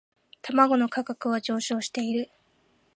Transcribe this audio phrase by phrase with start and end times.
[0.41, 2.31] 卵の価格は上昇している